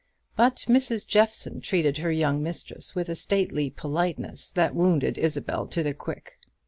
But 0.35 0.65
Mrs. 0.67 1.05
Jeffson 1.05 1.61
treated 1.61 1.97
her 1.99 2.11
young 2.11 2.41
mistress 2.41 2.95
with 2.95 3.07
a 3.07 3.13
stately 3.13 3.69
politeness 3.69 4.49
that 4.49 4.73
wounded 4.73 5.19
Isabel 5.19 5.67
to 5.67 5.83
the 5.83 5.93
quick. 5.93 6.39